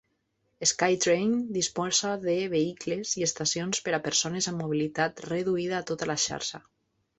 SkyTrain 0.69 1.35
disposa 1.57 2.13
de 2.23 2.35
vehicles 2.55 3.13
i 3.21 3.27
estacions 3.27 3.83
per 3.89 3.95
a 3.99 4.01
persones 4.09 4.51
amb 4.53 4.65
mobilitat 4.65 5.25
reduïda 5.29 5.79
a 5.83 5.87
tota 5.93 6.11
la 6.15 6.21
xarxa. 6.29 6.67